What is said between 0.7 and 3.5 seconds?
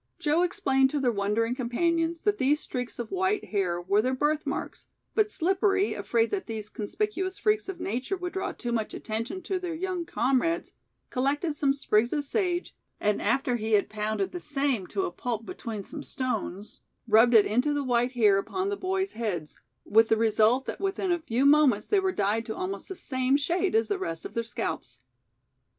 to their wondering companions that these streaks of white